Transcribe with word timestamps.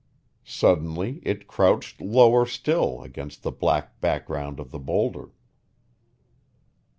Suddenly 0.43 1.19
it 1.21 1.45
crouched 1.47 2.01
lower 2.01 2.47
still 2.47 3.03
against 3.03 3.43
the 3.43 3.51
black 3.51 4.01
background 4.01 4.59
of 4.59 4.71
the 4.71 4.79
boulder. 4.79 5.29